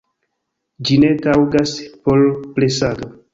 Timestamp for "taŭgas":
1.25-1.75